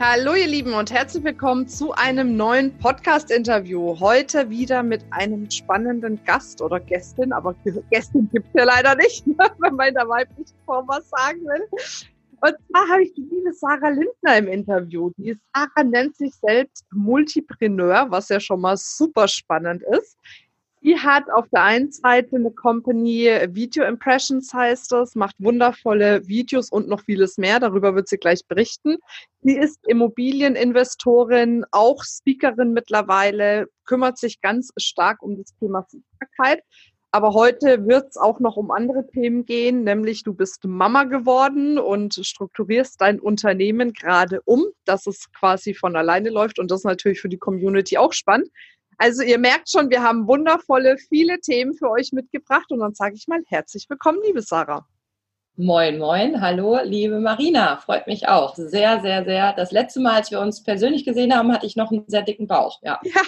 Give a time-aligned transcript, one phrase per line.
[0.00, 4.00] Hallo ihr Lieben und herzlich willkommen zu einem neuen Podcast-Interview.
[4.00, 7.54] Heute wieder mit einem spannenden Gast oder Gästin, aber
[7.90, 11.68] Gästin gibt es ja leider nicht, wenn man in der weiblichen Form was sagen will.
[12.40, 15.12] Und zwar habe ich die liebe Sarah Lindner im Interview.
[15.16, 20.18] Die Sarah nennt sich selbst Multipreneur, was ja schon mal super spannend ist.
[20.84, 26.70] Die hat auf der einen Seite eine Company, Video Impressions heißt das, macht wundervolle Videos
[26.70, 27.58] und noch vieles mehr.
[27.58, 28.98] Darüber wird sie gleich berichten.
[29.40, 36.62] Sie ist Immobilieninvestorin, auch Speakerin mittlerweile, kümmert sich ganz stark um das Thema Sichtbarkeit.
[37.12, 41.78] Aber heute wird es auch noch um andere Themen gehen, nämlich du bist Mama geworden
[41.78, 46.58] und strukturierst dein Unternehmen gerade um, dass es quasi von alleine läuft.
[46.58, 48.50] Und das ist natürlich für die Community auch spannend.
[48.98, 53.14] Also ihr merkt schon, wir haben wundervolle, viele Themen für euch mitgebracht und dann sage
[53.16, 54.86] ich mal herzlich willkommen, liebe Sarah.
[55.56, 59.52] Moin, moin, hallo, liebe Marina, freut mich auch sehr, sehr, sehr.
[59.52, 62.48] Das letzte Mal, als wir uns persönlich gesehen haben, hatte ich noch einen sehr dicken
[62.48, 62.80] Bauch.
[62.82, 63.22] Ja, ja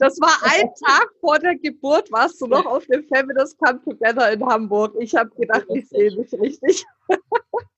[0.00, 4.32] das war ein Tag vor der Geburt, warst du noch auf dem Feminist Come Together
[4.32, 4.96] in Hamburg.
[4.98, 6.84] Ich habe gedacht, ich sehe dich richtig.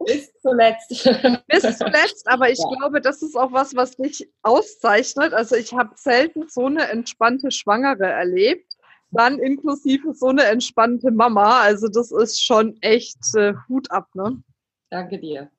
[0.07, 0.89] Bis zuletzt.
[1.49, 2.79] Bis zuletzt, aber ich ja.
[2.79, 5.35] glaube, das ist auch was, was dich auszeichnet.
[5.35, 8.74] Also ich habe selten so eine entspannte Schwangere erlebt
[9.15, 11.61] dann inklusive so eine entspannte Mama.
[11.61, 14.43] Also das ist schon echt äh, Hut ab, ne?
[14.91, 15.51] Danke dir.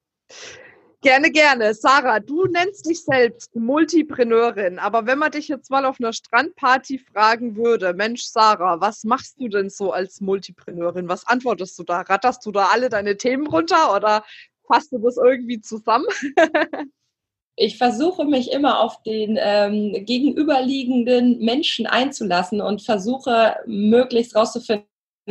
[1.02, 1.74] Gerne, gerne.
[1.76, 6.98] Sarah, du nennst dich selbst Multipreneurin, aber wenn man dich jetzt mal auf einer Strandparty
[6.98, 11.08] fragen würde, Mensch, Sarah, was machst du denn so als Multipreneurin?
[11.08, 12.02] Was antwortest du da?
[12.02, 14.26] Ratterst du da alle deine Themen runter oder
[14.68, 16.08] fasst du das irgendwie zusammen?
[17.56, 24.88] ich versuche mich immer auf den ähm, gegenüberliegenden Menschen einzulassen und versuche möglichst rauszufinden,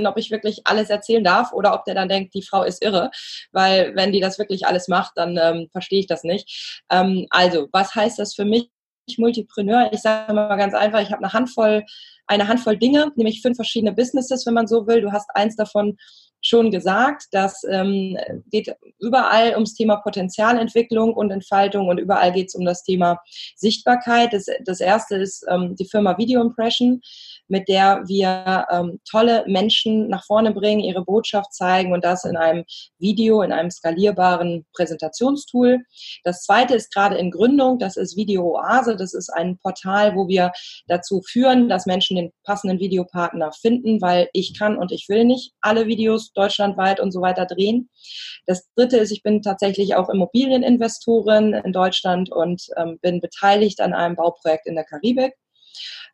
[0.07, 3.11] ob ich wirklich alles erzählen darf oder ob der dann denkt, die Frau ist irre,
[3.53, 6.83] weil wenn die das wirklich alles macht, dann ähm, verstehe ich das nicht.
[6.91, 8.71] Ähm, also, was heißt das für mich?
[9.19, 11.85] Multipreneur, ich sage mal ganz einfach, ich habe eine Handvoll,
[12.27, 15.03] eine Handvoll Dinge, nämlich fünf verschiedene Businesses, wenn man so will.
[15.03, 15.99] Du hast eins davon
[16.45, 18.17] schon gesagt, das ähm,
[18.51, 23.19] geht überall ums Thema Potenzialentwicklung und Entfaltung und überall geht es um das Thema
[23.57, 24.33] Sichtbarkeit.
[24.33, 27.01] Das, das erste ist ähm, die Firma Video Impression
[27.49, 32.37] mit der wir ähm, tolle Menschen nach vorne bringen, ihre Botschaft zeigen und das in
[32.37, 32.65] einem
[32.99, 35.81] Video, in einem skalierbaren Präsentationstool.
[36.25, 38.97] Das zweite ist gerade in Gründung, das ist Video Oase.
[38.97, 40.53] Das ist ein Portal, wo wir
[40.87, 45.53] dazu führen, dass Menschen den passenden Videopartner finden, weil ich kann und ich will nicht
[45.61, 47.91] alle Videos deutschlandweit und so weiter drehen.
[48.47, 53.93] Das dritte ist, ich bin tatsächlich auch Immobilieninvestorin in Deutschland und ähm, bin beteiligt an
[53.93, 55.35] einem Bauprojekt in der Karibik.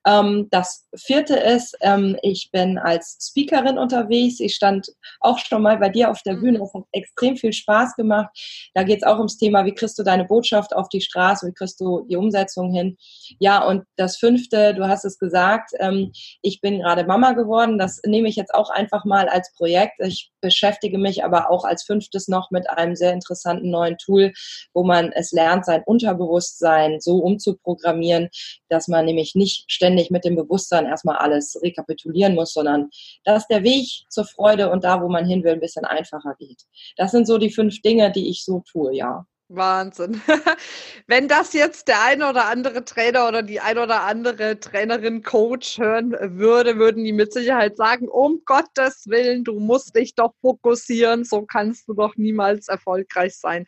[0.07, 4.41] Ähm, das vierte ist, ähm, ich bin als Speakerin unterwegs.
[4.41, 4.89] Ich stand
[5.21, 6.41] auch schon mal bei dir auf der mhm.
[6.41, 6.59] Bühne.
[6.61, 8.31] Das hat extrem viel Spaß gemacht.
[8.75, 11.53] Da geht es auch ums Thema, wie kriegst du deine Botschaft auf die Straße, wie
[11.53, 12.97] kriegst du die Umsetzung hin.
[13.39, 16.13] Ja, und das fünfte, du hast es gesagt, ähm,
[16.43, 17.79] ich bin gerade Mama geworden.
[17.79, 19.95] Das nehme ich jetzt auch einfach mal als Projekt.
[19.99, 24.33] Ich beschäftige mich aber auch als fünftes noch mit einem sehr interessanten neuen Tool,
[24.75, 28.29] wo man es lernt, sein Unterbewusstsein so umzuprogrammieren,
[28.69, 32.91] dass man nämlich nicht ständig mit dem Bewusstsein erstmal alles rekapitulieren muss, sondern
[33.25, 36.63] dass der Weg zur Freude und da, wo man hin will, ein bisschen einfacher geht.
[36.97, 39.27] Das sind so die fünf Dinge, die ich so tue, ja.
[39.51, 40.21] Wahnsinn.
[41.07, 45.79] Wenn das jetzt der ein oder andere Trainer oder die ein oder andere Trainerin, Coach
[45.79, 51.25] hören würde, würden die mit Sicherheit sagen, um Gottes Willen, du musst dich doch fokussieren,
[51.25, 53.67] so kannst du doch niemals erfolgreich sein.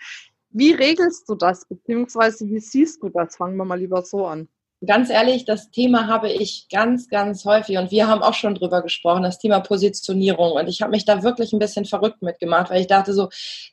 [0.50, 3.36] Wie regelst du das, beziehungsweise wie siehst du das?
[3.36, 4.48] Fangen wir mal lieber so an
[4.84, 8.82] ganz ehrlich, das Thema habe ich ganz, ganz häufig und wir haben auch schon drüber
[8.82, 10.52] gesprochen, das Thema Positionierung.
[10.52, 13.28] Und ich habe mich da wirklich ein bisschen verrückt mitgemacht, weil ich dachte so,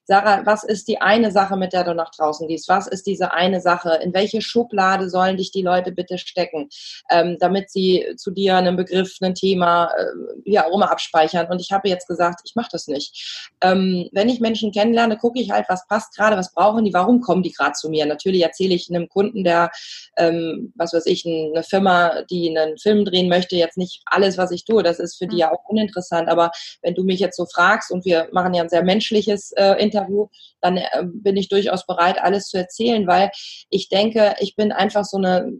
[0.05, 2.69] Sarah, was ist die eine Sache, mit der du nach draußen gehst?
[2.69, 3.99] Was ist diese eine Sache?
[4.03, 6.69] In welche Schublade sollen dich die Leute bitte stecken,
[7.09, 10.05] ähm, damit sie zu dir einen Begriff, ein Thema, äh,
[10.45, 11.47] wie auch immer abspeichern?
[11.49, 13.49] Und ich habe jetzt gesagt, ich mache das nicht.
[13.61, 17.21] Ähm, wenn ich Menschen kennenlerne, gucke ich halt, was passt gerade, was brauchen die, warum
[17.21, 18.05] kommen die gerade zu mir?
[18.05, 19.71] Natürlich erzähle ich einem Kunden, der
[20.17, 24.51] ähm, was weiß ich, eine Firma, die einen Film drehen möchte, jetzt nicht alles, was
[24.51, 24.83] ich tue.
[24.83, 25.39] Das ist für die mhm.
[25.39, 26.29] ja auch uninteressant.
[26.29, 26.51] Aber
[26.81, 30.27] wenn du mich jetzt so fragst und wir machen ja ein sehr menschliches äh, Interview,
[30.61, 33.31] dann äh, bin ich durchaus bereit, alles zu erzählen, weil
[33.69, 35.51] ich denke, ich bin einfach so eine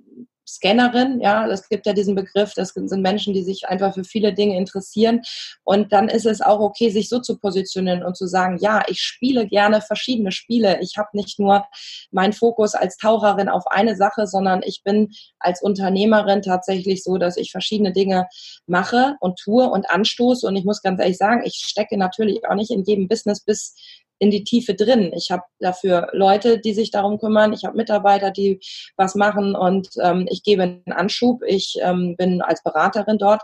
[0.50, 4.34] Scannerin, ja, es gibt ja diesen Begriff, das sind Menschen, die sich einfach für viele
[4.34, 5.22] Dinge interessieren.
[5.63, 9.00] Und dann ist es auch okay, sich so zu positionieren und zu sagen, ja, ich
[9.00, 10.80] spiele gerne verschiedene Spiele.
[10.81, 11.66] Ich habe nicht nur
[12.12, 17.38] meinen Fokus als Taucherin auf eine Sache, sondern ich bin als Unternehmerin tatsächlich so, dass
[17.38, 18.28] ich verschiedene Dinge
[18.66, 20.48] mache und tue und anstoße.
[20.48, 23.75] Und ich muss ganz ehrlich sagen, ich stecke natürlich auch nicht in jedem Business bis
[24.19, 25.12] in die Tiefe drin.
[25.16, 27.54] Ich habe dafür Leute, die sich darum kümmern.
[27.54, 28.60] Ich habe Mitarbeiter, die
[28.98, 31.42] was machen und ähm, ich gebe einen Anschub.
[31.45, 33.42] Ich ähm, bin als Beraterin dort.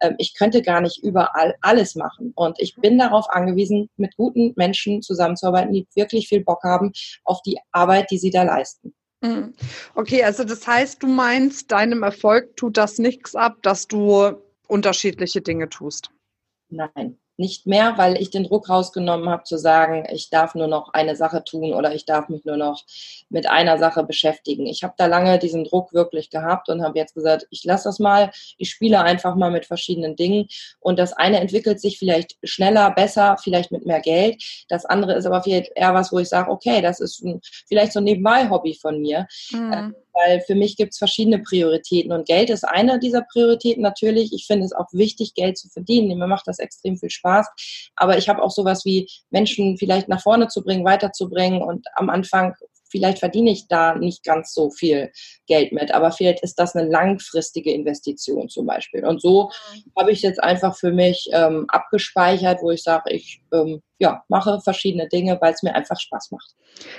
[0.00, 2.32] Ähm, ich könnte gar nicht überall alles machen.
[2.36, 6.92] Und ich bin darauf angewiesen, mit guten Menschen zusammenzuarbeiten, die wirklich viel Bock haben
[7.24, 8.94] auf die Arbeit, die sie da leisten.
[9.20, 9.54] Mhm.
[9.94, 14.32] Okay, also das heißt, du meinst, deinem Erfolg tut das nichts ab, dass du
[14.68, 16.10] unterschiedliche Dinge tust.
[16.68, 20.92] Nein, nicht mehr, weil ich den Druck rausgenommen habe, zu sagen, ich darf nur noch
[20.92, 22.84] eine Sache tun oder ich darf mich nur noch
[23.30, 24.66] mit einer Sache beschäftigen.
[24.66, 28.00] Ich habe da lange diesen Druck wirklich gehabt und habe jetzt gesagt, ich lasse das
[28.00, 30.48] mal, ich spiele einfach mal mit verschiedenen Dingen
[30.80, 34.42] und das eine entwickelt sich vielleicht schneller, besser, vielleicht mit mehr Geld.
[34.68, 37.92] Das andere ist aber vielleicht eher was, wo ich sage, okay, das ist ein, vielleicht
[37.92, 39.28] so ein Nebenbei-Hobby von mir.
[39.52, 44.32] Mhm weil für mich gibt es verschiedene Prioritäten und Geld ist eine dieser Prioritäten natürlich.
[44.32, 46.18] Ich finde es auch wichtig, Geld zu verdienen.
[46.18, 47.46] Mir macht das extrem viel Spaß.
[47.96, 52.10] Aber ich habe auch sowas wie Menschen vielleicht nach vorne zu bringen, weiterzubringen und am
[52.10, 52.54] Anfang
[52.88, 55.10] vielleicht verdiene ich da nicht ganz so viel
[55.46, 59.04] Geld mit, aber vielleicht ist das eine langfristige Investition zum Beispiel.
[59.04, 59.92] Und so mhm.
[59.98, 64.60] habe ich jetzt einfach für mich ähm, abgespeichert, wo ich sage, ich ähm, ja, mache
[64.60, 66.54] verschiedene Dinge, weil es mir einfach Spaß macht.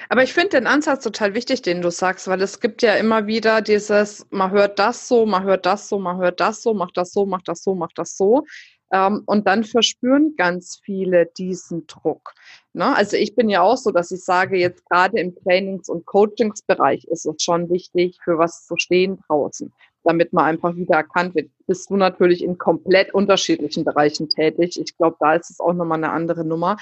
[0.10, 3.28] Aber ich finde den Ansatz total wichtig, den du sagst, weil es gibt ja immer
[3.28, 6.98] wieder dieses, man hört das so, man hört das so, man hört das so, macht
[6.98, 8.46] das so, macht das so, macht das so.
[8.92, 12.34] Ähm, und dann verspüren ganz viele diesen Druck.
[12.74, 12.96] Ne?
[12.96, 17.06] Also ich bin ja auch so, dass ich sage, jetzt gerade im Trainings- und Coachingsbereich
[17.06, 19.72] ist es schon wichtig, für was zu stehen draußen,
[20.04, 21.52] damit man einfach wieder erkannt wird.
[21.68, 24.80] Bist du natürlich in komplett unterschiedlichen Bereichen tätig.
[24.80, 26.78] Ich glaube, da ist es auch nochmal eine andere Nummer.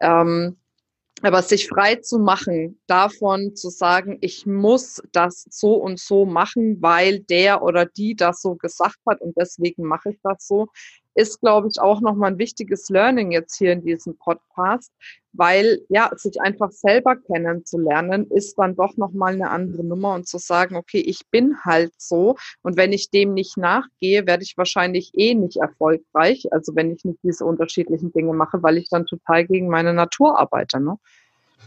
[0.00, 0.56] Ähm,
[1.22, 6.82] aber sich frei zu machen, davon zu sagen, ich muss das so und so machen,
[6.82, 10.68] weil der oder die das so gesagt hat und deswegen mache ich das so,
[11.14, 14.92] ist, glaube ich, auch nochmal ein wichtiges Learning jetzt hier in diesem Podcast,
[15.32, 20.38] weil ja, sich einfach selber kennenzulernen, ist dann doch nochmal eine andere Nummer und zu
[20.38, 25.12] sagen, okay, ich bin halt so und wenn ich dem nicht nachgehe, werde ich wahrscheinlich
[25.14, 29.46] eh nicht erfolgreich, also wenn ich nicht diese unterschiedlichen Dinge mache, weil ich dann total
[29.46, 30.80] gegen meine Natur arbeite.
[30.80, 30.98] Ne?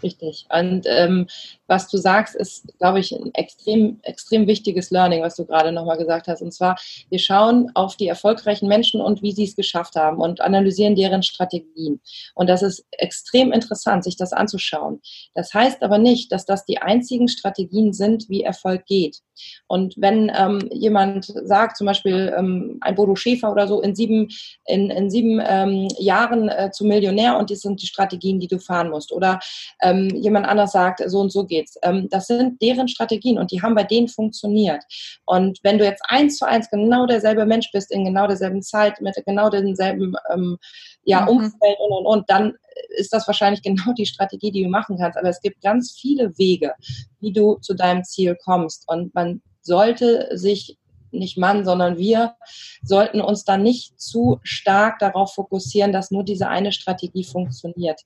[0.03, 0.45] Richtig.
[0.50, 1.27] Und ähm,
[1.68, 5.97] was du sagst, ist, glaube ich, ein extrem, extrem wichtiges Learning, was du gerade nochmal
[5.97, 6.42] gesagt hast.
[6.42, 6.77] Und zwar,
[7.09, 11.24] wir schauen auf die erfolgreichen Menschen und wie sie es geschafft haben und analysieren deren
[11.24, 12.01] Strategien.
[12.36, 15.01] Und das ist extrem interessant, sich das anzuschauen.
[15.33, 19.21] Das heißt aber nicht, dass das die einzigen Strategien sind, wie Erfolg geht.
[19.68, 24.30] Und wenn ähm, jemand sagt, zum Beispiel ähm, ein Bodo Schäfer oder so, in sieben,
[24.65, 28.59] in, in sieben ähm, Jahren äh, zu Millionär und das sind die Strategien, die du
[28.59, 29.12] fahren musst.
[29.12, 29.39] Oder
[29.85, 31.77] ähm, jemand anders sagt, so und so geht's.
[31.83, 34.83] Ähm, das sind deren Strategien und die haben bei denen funktioniert.
[35.25, 38.99] Und wenn du jetzt eins zu eins genau derselbe Mensch bist, in genau derselben Zeit,
[38.99, 40.57] mit genau denselben ähm,
[41.03, 41.27] ja, mhm.
[41.27, 42.53] Umfeld und, und, und, dann
[42.97, 45.19] ist das wahrscheinlich genau die Strategie, die du machen kannst.
[45.19, 46.73] Aber es gibt ganz viele Wege,
[47.19, 48.85] wie du zu deinem Ziel kommst.
[48.88, 50.77] Und man sollte sich
[51.19, 52.35] nicht Mann, sondern wir
[52.83, 58.01] sollten uns dann nicht zu stark darauf fokussieren, dass nur diese eine Strategie funktioniert.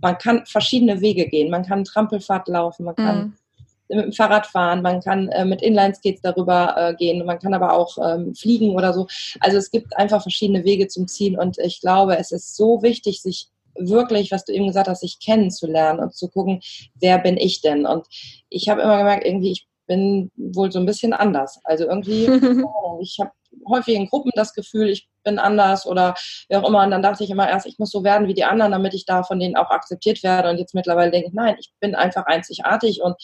[0.00, 1.50] Man kann verschiedene Wege gehen.
[1.50, 3.34] Man kann Trampelfahrt laufen, man kann mhm
[3.88, 7.72] mit dem Fahrrad fahren, man kann äh, mit Inline-Skates darüber äh, gehen, man kann aber
[7.72, 9.06] auch ähm, fliegen oder so.
[9.40, 13.20] Also es gibt einfach verschiedene Wege zum Ziel und ich glaube, es ist so wichtig,
[13.20, 16.60] sich wirklich, was du eben gesagt hast, sich kennenzulernen und zu gucken,
[16.94, 17.86] wer bin ich denn?
[17.86, 18.06] Und
[18.48, 21.60] ich habe immer gemerkt, irgendwie, ich bin wohl so ein bisschen anders.
[21.64, 22.24] Also irgendwie,
[23.00, 23.32] ich habe
[23.68, 26.14] häufig in Gruppen das Gefühl, ich bin anders oder
[26.48, 26.84] wie auch immer.
[26.84, 29.06] Und dann dachte ich immer erst, ich muss so werden wie die anderen, damit ich
[29.06, 30.50] da von denen auch akzeptiert werde.
[30.50, 33.16] Und jetzt mittlerweile denke ich, nein, ich bin einfach einzigartig und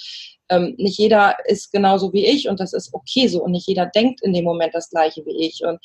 [0.48, 3.42] ähm, nicht jeder ist genauso wie ich und das ist okay so.
[3.42, 5.64] Und nicht jeder denkt in dem Moment das Gleiche wie ich.
[5.64, 5.78] Und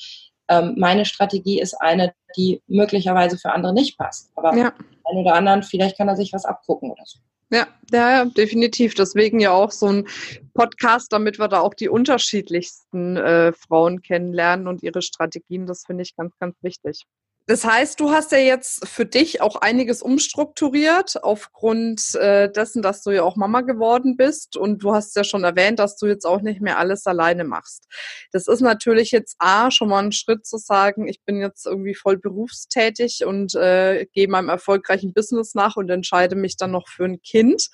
[0.47, 4.31] ähm, meine Strategie ist eine, die möglicherweise für andere nicht passt.
[4.35, 4.73] Aber ja.
[5.05, 7.19] einen oder anderen, vielleicht kann er sich was abgucken oder so.
[7.51, 8.95] Ja, ja, definitiv.
[8.95, 10.07] Deswegen ja auch so ein
[10.53, 15.67] Podcast, damit wir da auch die unterschiedlichsten äh, Frauen kennenlernen und ihre Strategien.
[15.67, 17.05] Das finde ich ganz, ganz wichtig.
[17.47, 23.03] Das heißt, du hast ja jetzt für dich auch einiges umstrukturiert aufgrund äh, dessen, dass
[23.03, 26.25] du ja auch Mama geworden bist und du hast ja schon erwähnt, dass du jetzt
[26.25, 27.87] auch nicht mehr alles alleine machst.
[28.31, 31.93] Das ist natürlich jetzt A, schon mal ein Schritt zu sagen, ich bin jetzt irgendwie
[31.93, 37.05] voll berufstätig und äh, gehe meinem erfolgreichen Business nach und entscheide mich dann noch für
[37.05, 37.69] ein Kind.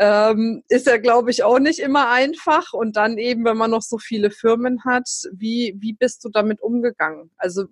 [0.00, 2.72] Ähm, ist ja, glaube ich, auch nicht immer einfach.
[2.72, 6.60] Und dann eben, wenn man noch so viele Firmen hat, wie, wie bist du damit
[6.60, 7.30] umgegangen?
[7.36, 7.64] Also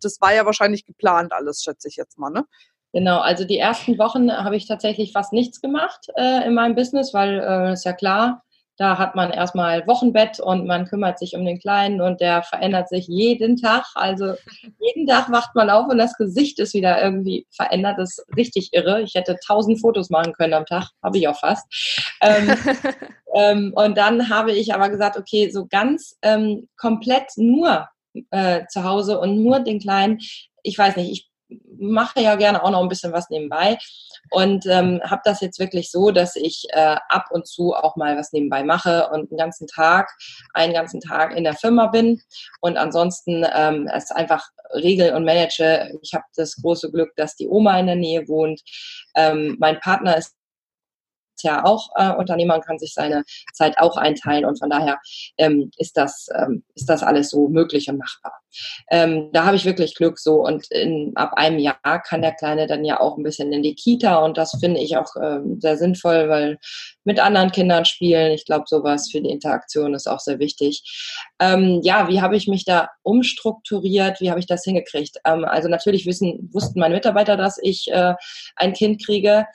[0.00, 2.44] das war ja wahrscheinlich geplant alles, schätze ich jetzt mal, ne?
[2.92, 7.12] Genau, also die ersten Wochen habe ich tatsächlich fast nichts gemacht äh, in meinem Business,
[7.12, 8.42] weil äh, ist ja klar,
[8.76, 12.88] da hat man erstmal Wochenbett und man kümmert sich um den Kleinen und der verändert
[12.88, 13.86] sich jeden Tag.
[13.94, 14.34] Also
[14.80, 17.98] jeden Tag wacht man auf und das Gesicht ist wieder irgendwie verändert.
[17.98, 19.00] Das ist richtig irre.
[19.02, 21.64] Ich hätte tausend Fotos machen können am Tag, habe ich auch fast.
[22.20, 22.54] Ähm,
[23.34, 27.88] ähm, und dann habe ich aber gesagt, okay, so ganz ähm, komplett nur
[28.30, 30.18] äh, zu Hause und nur den Kleinen.
[30.62, 31.30] Ich weiß nicht, ich
[31.78, 33.78] mache ja gerne auch noch ein bisschen was nebenbei
[34.30, 38.16] und ähm, habe das jetzt wirklich so, dass ich äh, ab und zu auch mal
[38.16, 40.10] was nebenbei mache und einen ganzen Tag,
[40.54, 42.20] einen ganzen Tag in der Firma bin
[42.60, 45.92] und ansonsten ähm, es einfach regel und manage.
[46.02, 48.62] Ich habe das große Glück, dass die Oma in der Nähe wohnt.
[49.14, 50.34] Ähm, mein Partner ist
[51.42, 54.98] ja auch äh, Unternehmer und kann sich seine Zeit auch einteilen und von daher
[55.38, 58.32] ähm, ist das ähm, ist das alles so möglich und machbar.
[58.90, 62.66] Ähm, da habe ich wirklich Glück so und in, ab einem Jahr kann der Kleine
[62.66, 65.76] dann ja auch ein bisschen in die Kita und das finde ich auch ähm, sehr
[65.76, 66.58] sinnvoll, weil
[67.04, 70.82] mit anderen Kindern spielen, ich glaube sowas für die Interaktion ist auch sehr wichtig.
[71.38, 74.20] Ähm, ja, wie habe ich mich da umstrukturiert?
[74.20, 75.18] Wie habe ich das hingekriegt?
[75.24, 78.14] Ähm, also natürlich wissen wussten meine Mitarbeiter, dass ich äh,
[78.56, 79.46] ein Kind kriege.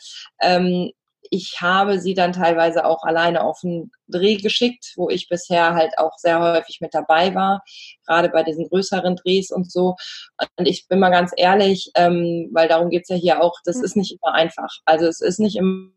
[0.42, 0.92] Ähm,
[1.34, 5.98] ich habe sie dann teilweise auch alleine auf den Dreh geschickt, wo ich bisher halt
[5.98, 7.64] auch sehr häufig mit dabei war,
[8.06, 9.96] gerade bei diesen größeren Drehs und so.
[10.58, 13.84] Und ich bin mal ganz ehrlich, ähm, weil darum geht's ja hier auch, das mhm.
[13.86, 14.70] ist nicht immer einfach.
[14.84, 15.94] Also es ist nicht immer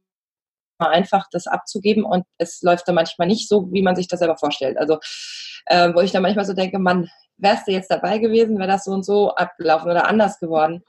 [0.79, 4.37] einfach, das abzugeben und es läuft dann manchmal nicht so, wie man sich das selber
[4.37, 4.79] vorstellt.
[4.79, 4.99] Also
[5.67, 8.85] äh, wo ich dann manchmal so denke, man, wärst du jetzt dabei gewesen, wäre das
[8.85, 10.83] so und so abgelaufen oder anders geworden.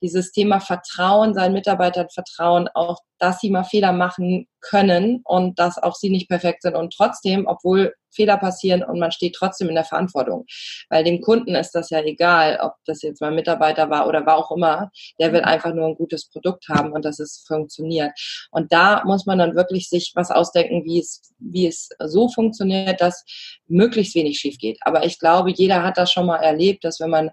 [0.00, 5.78] Dieses Thema Vertrauen, seinen Mitarbeitern vertrauen, auch dass sie mal Fehler machen können und dass
[5.78, 9.74] auch sie nicht perfekt sind und trotzdem, obwohl Fehler passieren und man steht trotzdem in
[9.74, 10.46] der Verantwortung.
[10.88, 14.36] Weil dem Kunden ist das ja egal, ob das jetzt mein Mitarbeiter war oder war
[14.36, 14.90] auch immer.
[15.18, 18.12] Der will einfach nur ein gutes Produkt haben und dass es funktioniert.
[18.50, 23.00] Und da muss man dann wirklich sich was ausdenken, wie es, wie es so funktioniert,
[23.00, 23.24] dass
[23.66, 24.78] möglichst wenig schief geht.
[24.82, 27.30] Aber ich glaube, jeder hat das schon mal erlebt, dass wenn man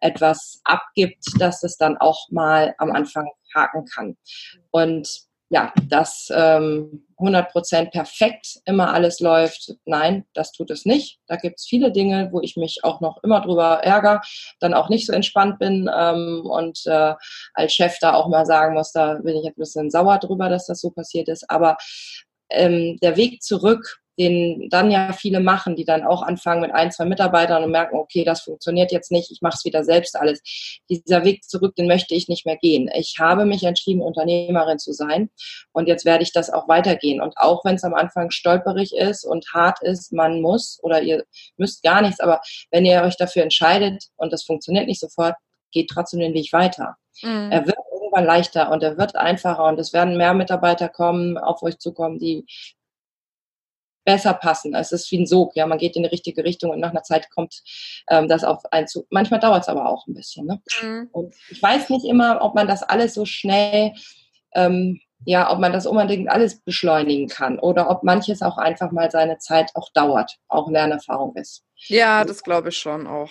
[0.00, 4.16] etwas abgibt, dass es dann auch mal am Anfang haken kann.
[4.70, 9.74] Und ja, dass ähm, 100% perfekt immer alles läuft.
[9.86, 11.18] Nein, das tut es nicht.
[11.26, 14.20] Da gibt es viele Dinge, wo ich mich auch noch immer drüber ärgere,
[14.60, 17.14] dann auch nicht so entspannt bin ähm, und äh,
[17.54, 20.66] als Chef da auch mal sagen muss, da bin ich ein bisschen sauer drüber, dass
[20.66, 21.48] das so passiert ist.
[21.50, 21.76] Aber
[22.50, 26.90] ähm, der Weg zurück den dann ja viele machen, die dann auch anfangen mit ein,
[26.90, 30.42] zwei Mitarbeitern und merken, okay, das funktioniert jetzt nicht, ich mache es wieder selbst alles.
[30.88, 32.90] Dieser Weg zurück, den möchte ich nicht mehr gehen.
[32.94, 35.30] Ich habe mich entschieden, Unternehmerin zu sein
[35.72, 37.20] und jetzt werde ich das auch weitergehen.
[37.20, 41.24] Und auch wenn es am Anfang stolperig ist und hart ist, man muss oder ihr
[41.56, 45.34] müsst gar nichts, aber wenn ihr euch dafür entscheidet und das funktioniert nicht sofort,
[45.70, 46.96] geht trotzdem den Weg weiter.
[47.22, 47.50] Mhm.
[47.50, 51.62] Er wird irgendwann leichter und er wird einfacher und es werden mehr Mitarbeiter kommen, auf
[51.62, 52.46] euch zukommen, die
[54.08, 54.74] besser passen.
[54.74, 57.02] Es ist wie ein Sog, ja, man geht in die richtige Richtung und nach einer
[57.02, 57.62] Zeit kommt
[58.08, 59.06] ähm, das auf einen zu.
[59.10, 60.46] Manchmal dauert es aber auch ein bisschen.
[60.46, 60.62] Ne?
[60.80, 61.10] Mhm.
[61.12, 63.92] Und ich weiß nicht immer, ob man das alles so schnell,
[64.54, 69.10] ähm, ja, ob man das unbedingt alles beschleunigen kann oder ob manches auch einfach mal
[69.10, 71.64] seine Zeit auch dauert, auch Lernerfahrung ist.
[71.88, 73.28] Ja, das glaube ich schon auch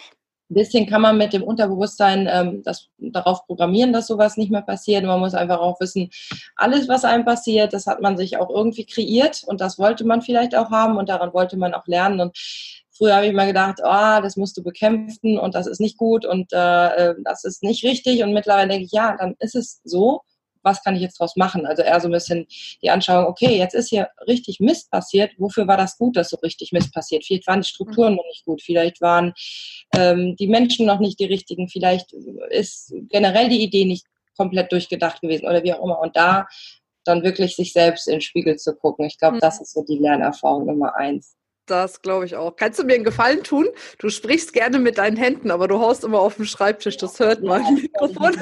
[0.49, 4.61] ein bisschen kann man mit dem Unterbewusstsein ähm, das, darauf programmieren, dass sowas nicht mehr
[4.61, 5.03] passiert.
[5.03, 6.09] Man muss einfach auch wissen,
[6.55, 10.21] alles, was einem passiert, das hat man sich auch irgendwie kreiert und das wollte man
[10.21, 12.21] vielleicht auch haben und daran wollte man auch lernen.
[12.21, 12.37] Und
[12.91, 16.25] früher habe ich mal gedacht, oh, das musst du bekämpfen und das ist nicht gut
[16.25, 18.23] und äh, äh das ist nicht richtig.
[18.23, 20.21] Und mittlerweile denke ich, ja, dann ist es so
[20.63, 21.65] was kann ich jetzt daraus machen?
[21.65, 22.47] Also eher so ein bisschen
[22.81, 25.31] die Anschauung, okay, jetzt ist hier richtig Mist passiert.
[25.37, 27.25] Wofür war das gut, dass so richtig Mist passiert?
[27.25, 29.33] Vielleicht waren die Strukturen noch nicht gut, vielleicht waren
[29.95, 32.13] ähm, die Menschen noch nicht die richtigen, vielleicht
[32.49, 35.99] ist generell die Idee nicht komplett durchgedacht gewesen oder wie auch immer.
[35.99, 36.47] Und da
[37.07, 39.05] dann wirklich sich selbst in den Spiegel zu gucken.
[39.05, 39.41] Ich glaube, mhm.
[39.41, 41.35] das ist so die Lernerfahrung Nummer eins.
[41.65, 42.55] Das glaube ich auch.
[42.55, 43.67] Kannst du mir einen Gefallen tun?
[43.99, 46.95] Du sprichst gerne mit deinen Händen, aber du haust immer auf den Schreibtisch.
[46.95, 48.37] Das hört ja, man im Mikrofon.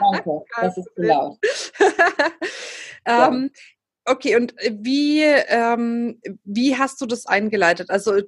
[0.00, 1.38] Danke, das ist zu laut.
[3.04, 3.50] ähm,
[4.04, 7.90] okay, und wie, ähm, wie hast du das eingeleitet?
[7.90, 8.20] Also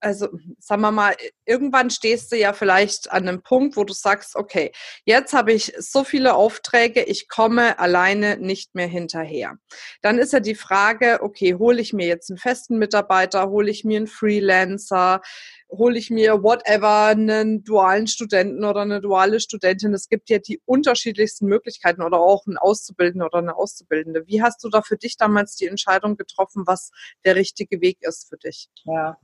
[0.00, 4.36] also sagen wir mal, irgendwann stehst du ja vielleicht an einem Punkt, wo du sagst,
[4.36, 4.72] okay,
[5.04, 9.56] jetzt habe ich so viele Aufträge, ich komme alleine nicht mehr hinterher.
[10.02, 13.84] Dann ist ja die Frage, okay, hole ich mir jetzt einen festen Mitarbeiter, hole ich
[13.84, 15.22] mir einen Freelancer?
[15.70, 19.94] Hole ich mir whatever einen dualen Studenten oder eine duale Studentin.
[19.94, 24.26] Es gibt ja die unterschiedlichsten Möglichkeiten oder auch einen Auszubildenden oder eine Auszubildende.
[24.26, 26.90] Wie hast du da für dich damals die Entscheidung getroffen, was
[27.24, 28.68] der richtige Weg ist für dich?
[28.84, 29.18] Ja,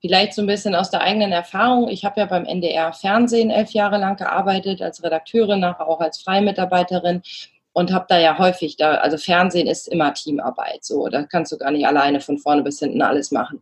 [0.00, 1.88] vielleicht so ein bisschen aus der eigenen Erfahrung.
[1.88, 6.22] Ich habe ja beim NDR Fernsehen elf Jahre lang gearbeitet als Redakteurin, nachher auch als
[6.22, 7.22] Freimitarbeiterin
[7.80, 11.58] und habe da ja häufig da, also Fernsehen ist immer Teamarbeit, so, da kannst du
[11.58, 13.60] gar nicht alleine von vorne bis hinten alles machen.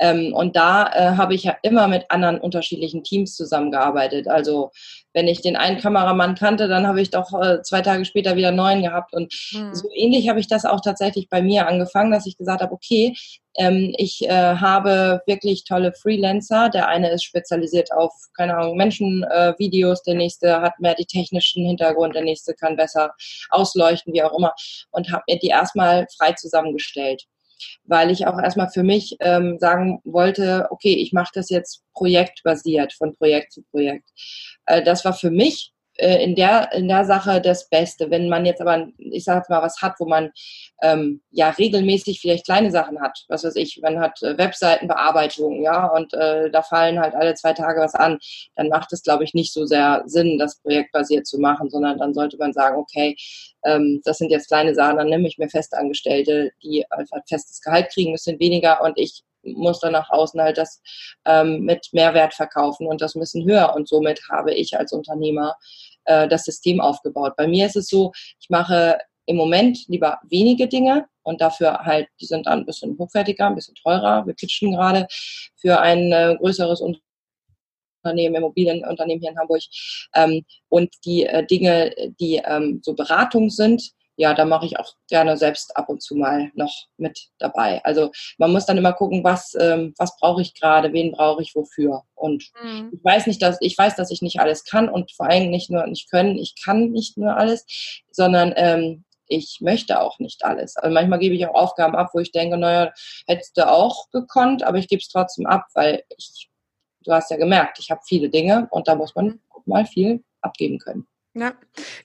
[0.00, 4.26] Ähm, und da äh, habe ich ja immer mit anderen unterschiedlichen Teams zusammengearbeitet.
[4.26, 4.70] Also
[5.12, 8.52] wenn ich den einen Kameramann kannte, dann habe ich doch äh, zwei Tage später wieder
[8.52, 9.14] neuen gehabt.
[9.14, 9.74] Und mhm.
[9.74, 13.14] so ähnlich habe ich das auch tatsächlich bei mir angefangen, dass ich gesagt habe, okay,
[13.58, 16.70] ähm, ich äh, habe wirklich tolle Freelancer.
[16.70, 21.66] Der eine ist spezialisiert auf, keine Ahnung, Menschenvideos, äh, der nächste hat mehr die technischen
[21.66, 23.12] Hintergrund, der nächste kann besser
[23.50, 24.54] ausleuchten, wie auch immer.
[24.92, 27.24] Und habe mir die erstmal frei zusammengestellt
[27.84, 32.92] weil ich auch erstmal für mich ähm, sagen wollte, okay, ich mache das jetzt projektbasiert
[32.92, 34.08] von Projekt zu Projekt.
[34.66, 38.10] Äh, das war für mich äh, in der, in der Sache das Beste.
[38.10, 40.30] Wenn man jetzt aber, ich sage jetzt mal, was hat, wo man
[40.82, 45.86] ähm, ja regelmäßig vielleicht kleine Sachen hat, was weiß ich, man hat äh, Webseitenbearbeitung, ja,
[45.88, 48.18] und äh, da fallen halt alle zwei Tage was an,
[48.56, 52.14] dann macht es, glaube ich, nicht so sehr Sinn, das projektbasiert zu machen, sondern dann
[52.14, 53.16] sollte man sagen, okay,
[53.64, 57.90] ähm, das sind jetzt kleine Sachen, dann nehme ich mir Festangestellte, die einfach festes Gehalt
[57.92, 60.80] kriegen, ein bisschen weniger und ich muss dann nach außen halt das
[61.24, 63.74] ähm, mit Mehrwert verkaufen und das müssen höher.
[63.74, 65.56] Und somit habe ich als Unternehmer
[66.08, 67.34] äh, das System aufgebaut.
[67.36, 72.08] Bei mir ist es so, ich mache im Moment lieber wenige Dinge und dafür halt,
[72.20, 74.26] die sind dann ein bisschen hochwertiger, ein bisschen teurer.
[74.26, 75.06] Wir pitchen gerade
[75.56, 79.60] für ein äh, größeres Unternehmen, Immobilienunternehmen hier in Hamburg.
[80.14, 84.94] Ähm, und die äh, Dinge, die ähm, so Beratung sind, ja, da mache ich auch
[85.08, 87.80] gerne selbst ab und zu mal noch mit dabei.
[87.84, 91.54] Also man muss dann immer gucken, was, ähm, was brauche ich gerade, wen brauche ich
[91.54, 92.02] wofür.
[92.16, 92.90] Und mhm.
[92.92, 95.70] ich weiß nicht, dass ich weiß, dass ich nicht alles kann und vor allem nicht
[95.70, 97.64] nur nicht können, ich kann nicht nur alles,
[98.10, 100.76] sondern ähm, ich möchte auch nicht alles.
[100.76, 102.92] Also manchmal gebe ich auch Aufgaben ab, wo ich denke, naja,
[103.28, 106.50] hättest du auch gekonnt, aber ich gebe es trotzdem ab, weil ich,
[107.04, 110.78] du hast ja gemerkt, ich habe viele Dinge und da muss man mal viel abgeben
[110.78, 111.06] können.
[111.38, 111.54] Ja.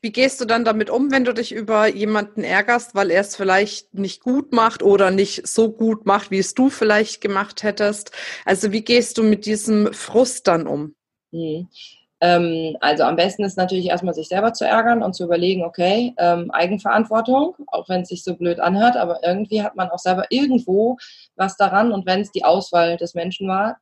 [0.01, 3.35] Wie gehst du dann damit um, wenn du dich über jemanden ärgerst, weil er es
[3.35, 8.11] vielleicht nicht gut macht oder nicht so gut macht, wie es du vielleicht gemacht hättest?
[8.45, 10.95] Also wie gehst du mit diesem Frust dann um?
[11.31, 11.67] Mhm.
[12.23, 16.13] Ähm, also am besten ist natürlich erstmal sich selber zu ärgern und zu überlegen, okay,
[16.17, 20.25] ähm, Eigenverantwortung, auch wenn es sich so blöd anhört, aber irgendwie hat man auch selber
[20.29, 20.95] irgendwo
[21.35, 23.77] was daran und wenn es die Auswahl des Menschen war,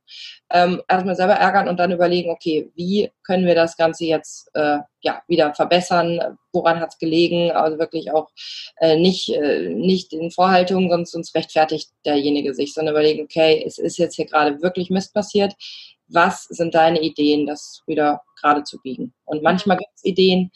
[0.49, 4.79] ähm, erstmal selber ärgern und dann überlegen, okay, wie können wir das Ganze jetzt äh,
[5.01, 8.29] ja, wieder verbessern, woran hat es gelegen, also wirklich auch
[8.77, 13.77] äh, nicht, äh, nicht in Vorhaltungen, sonst, sonst rechtfertigt derjenige sich, sondern überlegen, okay, es
[13.77, 15.53] ist jetzt hier gerade wirklich Mist passiert,
[16.13, 19.13] was sind deine Ideen, das wieder gerade zu biegen.
[19.25, 20.51] Und manchmal gibt es Ideen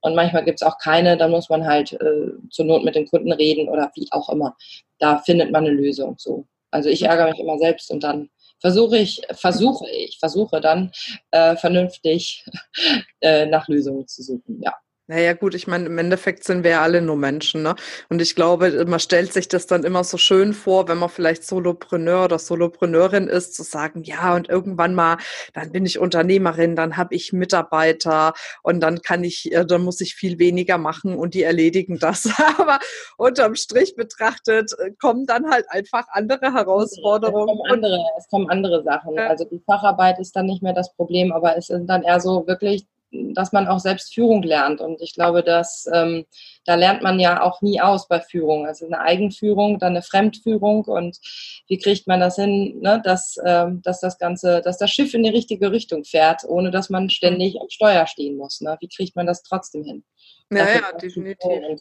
[0.00, 3.06] und manchmal gibt es auch keine, dann muss man halt äh, zur Not mit den
[3.06, 4.56] Kunden reden oder wie auch immer.
[4.98, 6.16] Da findet man eine Lösung.
[6.18, 6.46] So.
[6.70, 8.30] Also ich ärgere mich immer selbst und dann
[8.60, 10.92] versuche ich, versuche ich, versuche dann
[11.30, 12.44] äh, vernünftig
[13.20, 14.60] äh, nach Lösungen zu suchen.
[14.62, 14.74] Ja.
[15.10, 17.76] Naja, gut, ich meine, im Endeffekt sind wir ja alle nur Menschen, ne?
[18.10, 21.44] Und ich glaube, man stellt sich das dann immer so schön vor, wenn man vielleicht
[21.44, 25.16] Solopreneur oder Solopreneurin ist, zu sagen, ja, und irgendwann mal,
[25.54, 30.02] dann bin ich Unternehmerin, dann habe ich Mitarbeiter und dann kann ich, äh, dann muss
[30.02, 32.28] ich viel weniger machen und die erledigen das.
[32.58, 32.78] Aber
[33.16, 37.48] unterm Strich betrachtet äh, kommen dann halt einfach andere Herausforderungen.
[37.48, 39.18] Es kommen andere, es kommen andere Sachen.
[39.18, 42.46] Also die Facharbeit ist dann nicht mehr das Problem, aber es sind dann eher so
[42.46, 44.80] wirklich dass man auch selbst Führung lernt.
[44.80, 46.26] Und ich glaube, dass ähm,
[46.64, 48.66] da lernt man ja auch nie aus bei Führung.
[48.66, 51.18] Also eine Eigenführung, dann eine Fremdführung und
[51.68, 55.22] wie kriegt man das hin, ne, dass, ähm, dass das Ganze, dass das Schiff in
[55.22, 58.60] die richtige Richtung fährt, ohne dass man ständig am Steuer stehen muss.
[58.60, 58.76] Ne?
[58.80, 60.04] Wie kriegt man das trotzdem hin?
[60.50, 61.80] Ja, ja, definitiv.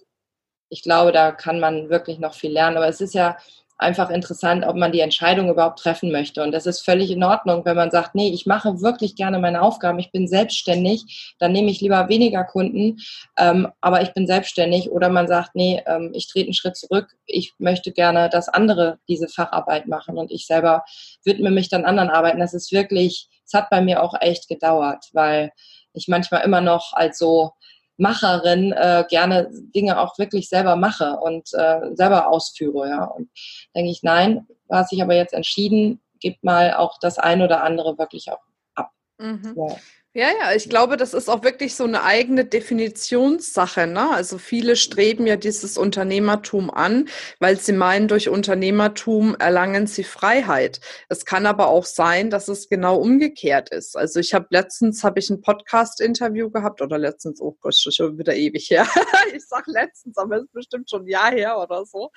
[0.69, 2.77] Ich glaube, da kann man wirklich noch viel lernen.
[2.77, 3.37] Aber es ist ja,
[3.77, 6.41] einfach interessant, ob man die Entscheidung überhaupt treffen möchte.
[6.41, 9.61] Und das ist völlig in Ordnung, wenn man sagt, nee, ich mache wirklich gerne meine
[9.61, 12.97] Aufgaben, ich bin selbstständig, dann nehme ich lieber weniger Kunden,
[13.37, 14.89] ähm, aber ich bin selbstständig.
[14.91, 18.99] Oder man sagt, nee, ähm, ich trete einen Schritt zurück, ich möchte gerne, dass andere
[19.07, 20.83] diese Facharbeit machen und ich selber
[21.23, 22.39] widme mich dann anderen Arbeiten.
[22.39, 25.51] Das ist wirklich, es hat bei mir auch echt gedauert, weil
[25.93, 27.51] ich manchmal immer noch als so
[27.97, 32.89] Macherin äh, gerne Dinge auch wirklich selber mache und äh, selber ausführe.
[32.89, 33.03] Ja.
[33.05, 33.29] Und
[33.75, 37.63] denke ich, nein, du hast dich aber jetzt entschieden, gib mal auch das ein oder
[37.63, 38.41] andere wirklich auch
[38.75, 38.91] ab.
[39.17, 39.55] Mhm.
[39.55, 39.75] Ja.
[40.17, 43.85] Ja, ja, ich glaube, das ist auch wirklich so eine eigene Definitionssache.
[43.85, 44.09] Ne?
[44.09, 47.07] Also viele streben ja dieses Unternehmertum an,
[47.39, 50.81] weil sie meinen, durch Unternehmertum erlangen sie Freiheit.
[51.07, 53.95] Es kann aber auch sein, dass es genau umgekehrt ist.
[53.95, 58.35] Also ich habe letztens habe ich ein Podcast-Interview gehabt oder letztens, oh Gott, schon wieder
[58.35, 58.87] ewig her.
[59.35, 62.09] ich sag letztens, aber es ist bestimmt schon ein Jahr her oder so.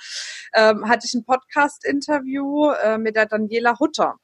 [0.55, 4.17] Ähm, hatte ich ein Podcast-Interview äh, mit der Daniela Hutter.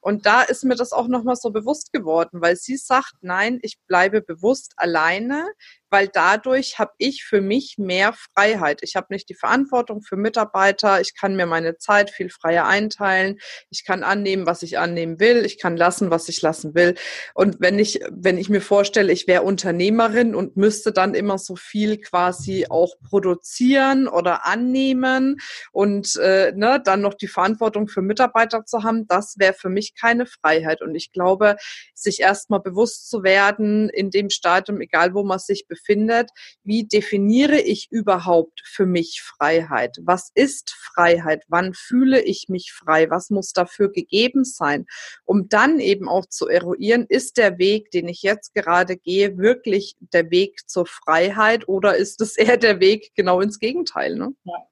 [0.00, 3.78] Und da ist mir das auch nochmal so bewusst geworden, weil sie sagt, nein, ich
[3.86, 5.46] bleibe bewusst alleine,
[5.90, 8.80] weil dadurch habe ich für mich mehr Freiheit.
[8.82, 13.38] Ich habe nicht die Verantwortung für Mitarbeiter, ich kann mir meine Zeit viel freier einteilen,
[13.70, 16.94] ich kann annehmen, was ich annehmen will, ich kann lassen, was ich lassen will.
[17.34, 21.56] Und wenn ich, wenn ich mir vorstelle, ich wäre Unternehmerin und müsste dann immer so
[21.56, 25.36] viel quasi auch produzieren oder annehmen
[25.72, 29.94] und äh, ne, dann noch die Verantwortung für Mitarbeiter zu haben, das wäre für mich
[29.94, 30.82] keine Freiheit.
[30.82, 31.56] Und ich glaube,
[31.94, 36.30] sich erstmal bewusst zu werden in dem Stadium, egal wo man sich befindet, befindet,
[36.64, 39.98] wie definiere ich überhaupt für mich Freiheit?
[40.02, 41.44] Was ist Freiheit?
[41.48, 43.10] Wann fühle ich mich frei?
[43.10, 44.86] Was muss dafür gegeben sein?
[45.24, 49.96] Um dann eben auch zu eruieren, ist der Weg, den ich jetzt gerade gehe, wirklich
[50.00, 54.16] der Weg zur Freiheit oder ist es eher der Weg genau ins Gegenteil?
[54.16, 54.34] Ne?
[54.44, 54.66] Ja.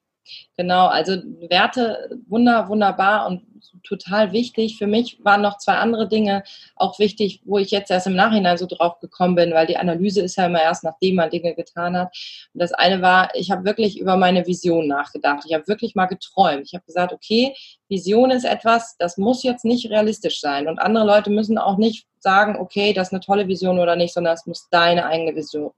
[0.57, 1.17] Genau, also
[1.49, 3.41] Werte wunder, wunderbar und
[3.83, 4.77] total wichtig.
[4.77, 6.43] Für mich waren noch zwei andere Dinge
[6.75, 10.21] auch wichtig, wo ich jetzt erst im Nachhinein so drauf gekommen bin, weil die Analyse
[10.21, 12.15] ist ja immer erst, nachdem man Dinge getan hat.
[12.53, 15.43] Und das eine war, ich habe wirklich über meine Vision nachgedacht.
[15.47, 16.63] Ich habe wirklich mal geträumt.
[16.65, 17.55] Ich habe gesagt, okay,
[17.87, 20.67] Vision ist etwas, das muss jetzt nicht realistisch sein.
[20.67, 24.13] Und andere Leute müssen auch nicht sagen, okay, das ist eine tolle Vision oder nicht,
[24.13, 25.71] sondern es muss deine eigene Vision,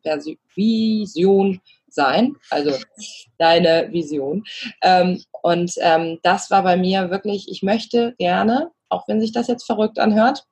[0.55, 2.73] Vision sein, also
[3.38, 4.43] deine Vision.
[4.82, 9.47] Ähm, und ähm, das war bei mir wirklich, ich möchte gerne, auch wenn sich das
[9.47, 10.45] jetzt verrückt anhört,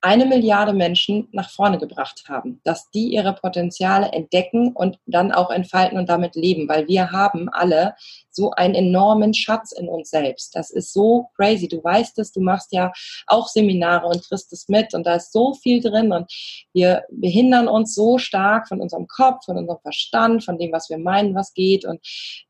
[0.00, 5.50] eine Milliarde Menschen nach vorne gebracht haben, dass die ihre Potenziale entdecken und dann auch
[5.50, 7.94] entfalten und damit leben, weil wir haben alle
[8.36, 10.54] so einen enormen Schatz in uns selbst.
[10.54, 11.68] Das ist so crazy.
[11.68, 12.92] Du weißt es, du machst ja
[13.26, 16.30] auch Seminare und kriegst es mit und da ist so viel drin und
[16.72, 20.98] wir behindern uns so stark von unserem Kopf, von unserem Verstand, von dem, was wir
[20.98, 22.00] meinen, was geht und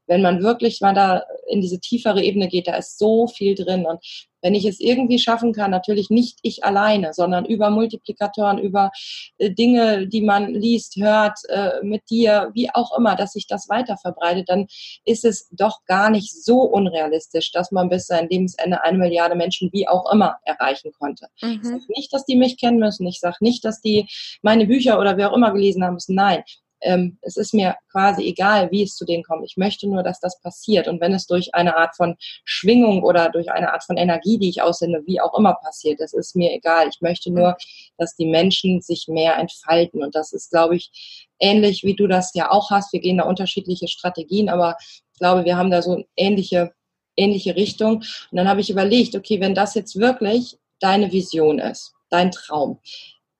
[0.07, 3.87] wenn man wirklich mal da in diese tiefere Ebene geht, da ist so viel drin.
[3.87, 4.05] Und
[4.43, 8.91] wenn ich es irgendwie schaffen kann, natürlich nicht ich alleine, sondern über Multiplikatoren, über
[9.39, 13.69] äh, Dinge, die man liest, hört, äh, mit dir, wie auch immer, dass sich das
[13.69, 14.67] weiter verbreitet, dann
[15.05, 19.71] ist es doch gar nicht so unrealistisch, dass man bis sein Lebensende eine Milliarde Menschen
[19.73, 21.27] wie auch immer erreichen konnte.
[21.43, 21.61] Mhm.
[21.63, 23.07] Ich sage nicht, dass die mich kennen müssen.
[23.07, 24.09] Ich sage nicht, dass die
[24.43, 26.15] meine Bücher oder wer auch immer gelesen haben müssen.
[26.15, 26.43] Nein,
[26.81, 29.45] ähm, es ist mir quasi egal, wie es zu denen kommt.
[29.45, 30.89] Ich möchte nur, dass das passiert.
[30.89, 34.51] Und wenn es durch eine Art von Schwingung oder durch eine Art von Energie, die
[34.51, 36.89] ich aussende, wie auch immer passiert, das ist mir egal.
[36.89, 37.57] Ich möchte nur,
[37.97, 40.03] dass die Menschen sich mehr entfalten.
[40.03, 42.93] Und das ist, glaube ich, ähnlich wie du das ja auch hast.
[42.93, 44.77] Wir gehen da unterschiedliche Strategien, aber
[45.17, 46.73] ich glaube, wir haben da so ähnliche,
[47.17, 48.03] ähnliche Richtung.
[48.31, 52.81] Und dann habe ich überlegt, okay, wenn das jetzt wirklich deine Vision ist, dein Traum,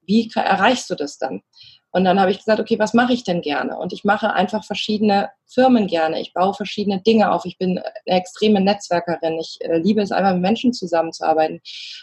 [0.01, 1.43] wie erreichst du das dann?
[1.91, 3.77] Und dann habe ich gesagt, okay, was mache ich denn gerne?
[3.77, 6.19] Und ich mache einfach verschiedene Firmen gerne.
[6.19, 7.45] Ich baue verschiedene Dinge auf.
[7.45, 9.39] Ich bin eine extreme Netzwerkerin.
[9.39, 11.61] Ich äh, liebe es einfach, mit Menschen zusammenzuarbeiten.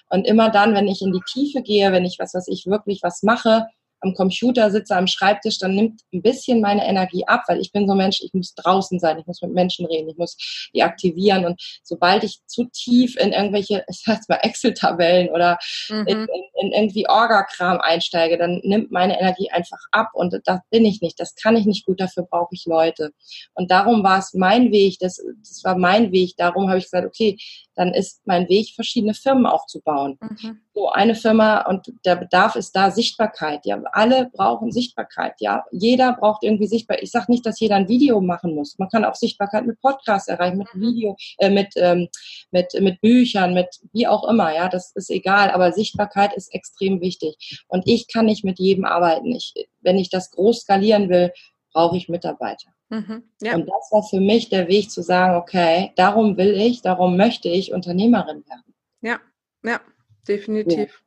[0.09, 3.01] Und immer dann, wenn ich in die Tiefe gehe, wenn ich was, was ich wirklich
[3.01, 3.65] was mache,
[4.03, 7.87] am Computer sitze, am Schreibtisch, dann nimmt ein bisschen meine Energie ab, weil ich bin
[7.87, 10.37] so ein Mensch, ich muss draußen sein, ich muss mit Menschen reden, ich muss
[10.73, 15.57] die aktivieren und sobald ich zu tief in irgendwelche, ich sag's mal, Excel-Tabellen oder
[15.89, 16.05] mhm.
[16.07, 16.27] in, in,
[16.61, 21.19] in, irgendwie Orga-Kram einsteige, dann nimmt meine Energie einfach ab und das bin ich nicht,
[21.19, 23.11] das kann ich nicht gut, dafür brauche ich Leute.
[23.53, 27.07] Und darum war es mein Weg, das, das war mein Weg, darum habe ich gesagt,
[27.07, 27.37] okay,
[27.75, 30.17] dann ist mein Weg, verschiedene Firmen aufzubauen.
[30.21, 30.61] Mhm.
[30.73, 33.65] So eine Firma und der Bedarf ist da Sichtbarkeit.
[33.65, 35.35] Ja, alle brauchen Sichtbarkeit.
[35.39, 37.03] Ja, jeder braucht irgendwie Sichtbarkeit.
[37.03, 38.77] Ich sage nicht, dass jeder ein Video machen muss.
[38.77, 40.81] Man kann auch Sichtbarkeit mit Podcasts erreichen, mit mhm.
[40.81, 42.07] Video, äh, mit ähm,
[42.51, 44.53] mit mit Büchern, mit wie auch immer.
[44.53, 45.51] Ja, das ist egal.
[45.51, 47.63] Aber Sichtbarkeit ist extrem wichtig.
[47.67, 49.31] Und ich kann nicht mit jedem arbeiten.
[49.35, 51.31] Ich, wenn ich das groß skalieren will,
[51.71, 52.69] brauche ich Mitarbeiter.
[52.89, 53.55] Mhm, ja.
[53.55, 57.49] Und das war für mich der Weg zu sagen, okay, darum will ich, darum möchte
[57.49, 58.75] ich Unternehmerin werden.
[59.01, 59.19] Ja,
[59.63, 59.81] ja,
[60.27, 60.77] definitiv.
[60.77, 61.03] Ja.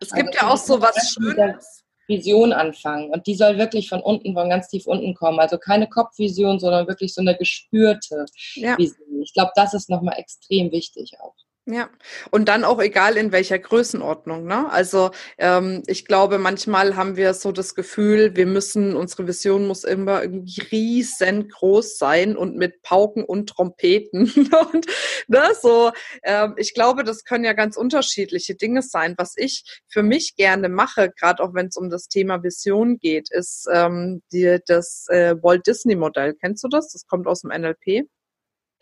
[0.00, 1.81] Es gibt also, ja auch so was Schönes.
[2.06, 5.38] Vision anfangen und die soll wirklich von unten, von ganz tief unten kommen.
[5.38, 8.76] Also keine Kopfvision, sondern wirklich so eine gespürte ja.
[8.78, 9.22] Vision.
[9.22, 11.34] Ich glaube, das ist nochmal extrem wichtig auch.
[11.64, 11.90] Ja,
[12.32, 14.46] und dann auch egal in welcher Größenordnung.
[14.46, 14.68] Ne?
[14.72, 19.84] Also ähm, ich glaube, manchmal haben wir so das Gefühl, wir müssen, unsere Vision muss
[19.84, 24.22] immer irgendwie riesengroß sein und mit Pauken und Trompeten.
[24.72, 24.86] und
[25.28, 25.92] ne, so,
[26.24, 29.14] ähm, ich glaube, das können ja ganz unterschiedliche Dinge sein.
[29.16, 33.30] Was ich für mich gerne mache, gerade auch wenn es um das Thema Vision geht,
[33.30, 36.34] ist ähm, die, das äh, Walt Disney Modell.
[36.34, 36.90] Kennst du das?
[36.92, 38.08] Das kommt aus dem NLP.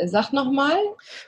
[0.07, 0.77] Sag nochmal.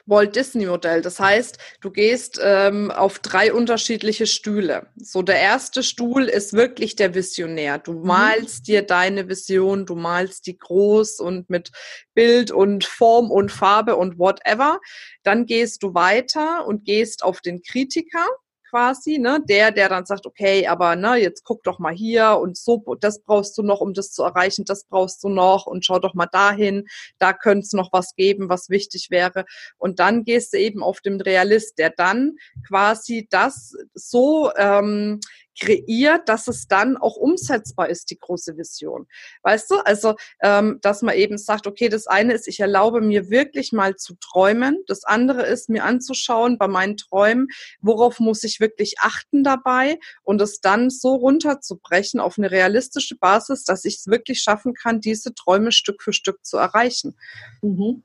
[0.07, 1.03] Walt Disney Modell.
[1.03, 4.87] Das heißt, du gehst ähm, auf drei unterschiedliche Stühle.
[4.97, 7.79] So, der erste Stuhl ist wirklich der Visionär.
[7.79, 8.07] Du mhm.
[8.07, 8.65] malst mhm.
[8.65, 11.71] dir deine Vision, du malst die groß und mit
[12.15, 14.81] Bild und Form und Farbe und whatever.
[15.23, 18.27] Dann gehst du weiter und gehst auf den Kritiker
[18.73, 22.57] quasi, ne, der, der dann sagt, okay, aber ne, jetzt guck doch mal hier und
[22.57, 25.99] so, das brauchst du noch, um das zu erreichen, das brauchst du noch und schau
[25.99, 26.87] doch mal dahin,
[27.19, 29.45] da könnte es noch was geben, was wichtig wäre.
[29.77, 35.21] Und dann gehst du eben auf den Realist, der dann quasi das so ähm,
[35.59, 39.07] kreiert, dass es dann auch umsetzbar ist, die große Vision.
[39.43, 39.77] Weißt du?
[39.85, 43.97] Also, ähm, dass man eben sagt, okay, das eine ist, ich erlaube mir wirklich mal
[43.97, 44.83] zu träumen.
[44.87, 47.49] Das andere ist, mir anzuschauen bei meinen Träumen,
[47.81, 53.65] worauf muss ich wirklich achten dabei und es dann so runterzubrechen auf eine realistische Basis,
[53.65, 57.17] dass ich es wirklich schaffen kann, diese Träume Stück für Stück zu erreichen.
[57.63, 58.03] Mhm.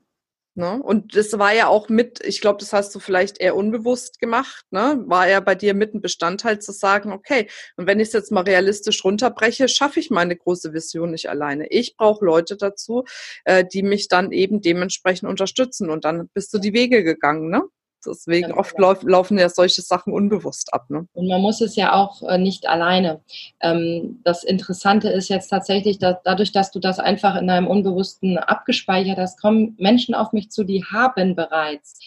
[0.58, 0.82] Ne?
[0.82, 4.64] Und das war ja auch mit, ich glaube, das hast du vielleicht eher unbewusst gemacht,
[4.72, 5.04] ne?
[5.06, 8.32] war ja bei dir mit ein Bestandteil zu sagen, okay, und wenn ich es jetzt
[8.32, 11.68] mal realistisch runterbreche, schaffe ich meine große Vision nicht alleine.
[11.70, 13.04] Ich brauche Leute dazu,
[13.44, 15.90] äh, die mich dann eben dementsprechend unterstützen.
[15.90, 17.62] Und dann bist du die Wege gegangen, ne?
[18.06, 18.88] Deswegen oft genau.
[18.88, 20.88] lauf, laufen ja solche Sachen unbewusst ab.
[20.88, 21.06] Ne?
[21.12, 23.20] Und man muss es ja auch äh, nicht alleine.
[23.60, 28.38] Ähm, das Interessante ist jetzt tatsächlich, dass dadurch, dass du das einfach in deinem Unbewussten
[28.38, 31.98] abgespeichert hast, kommen Menschen auf mich zu, die haben bereits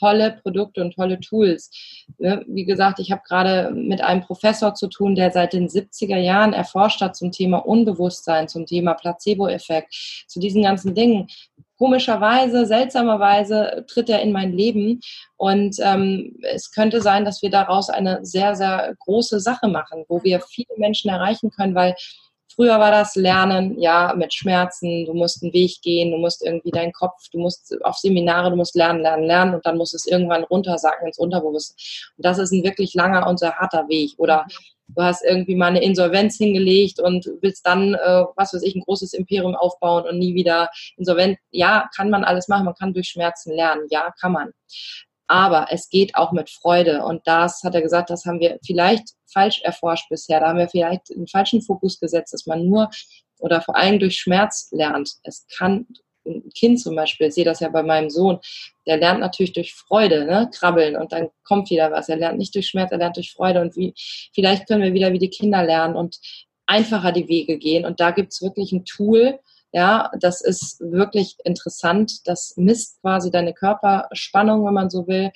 [0.00, 1.70] tolle Produkte und tolle Tools.
[2.18, 6.16] Ne, wie gesagt, ich habe gerade mit einem Professor zu tun, der seit den 70er
[6.16, 11.28] Jahren erforscht hat zum Thema Unbewusstsein, zum Thema Placebo-Effekt, zu diesen ganzen Dingen
[11.80, 15.00] komischerweise, seltsamerweise tritt er in mein Leben
[15.38, 20.22] und ähm, es könnte sein, dass wir daraus eine sehr, sehr große Sache machen, wo
[20.22, 21.94] wir viele Menschen erreichen können, weil
[22.54, 26.70] früher war das Lernen, ja, mit Schmerzen, du musst einen Weg gehen, du musst irgendwie
[26.70, 30.04] deinen Kopf, du musst auf Seminare, du musst lernen, lernen, lernen und dann muss es
[30.04, 31.78] irgendwann runtersacken ins Unterbewusstsein.
[32.18, 34.12] Und das ist ein wirklich langer und sehr harter Weg.
[34.18, 34.44] Oder
[34.94, 38.82] du hast irgendwie mal eine Insolvenz hingelegt und willst dann, äh, was weiß ich, ein
[38.82, 41.38] großes Imperium aufbauen und nie wieder insolvent.
[41.50, 44.50] Ja, kann man alles machen, man kann durch Schmerzen lernen, ja, kann man.
[45.26, 49.10] Aber es geht auch mit Freude und das hat er gesagt, das haben wir vielleicht
[49.32, 50.40] falsch erforscht bisher.
[50.40, 52.90] Da haben wir vielleicht einen falschen Fokus gesetzt, dass man nur
[53.38, 55.14] oder vor allem durch Schmerz lernt.
[55.22, 55.86] Es kann
[56.26, 58.38] ein Kind zum Beispiel, ich sehe das ja bei meinem Sohn,
[58.86, 62.08] der lernt natürlich durch Freude, ne, krabbeln und dann kommt wieder was.
[62.08, 63.94] Er lernt nicht durch Schmerz, er lernt durch Freude und wie,
[64.34, 66.18] vielleicht können wir wieder wie die Kinder lernen und
[66.66, 67.84] einfacher die Wege gehen.
[67.84, 69.38] Und da gibt es wirklich ein Tool,
[69.72, 72.26] ja, das ist wirklich interessant.
[72.26, 75.30] Das misst quasi deine Körperspannung, wenn man so will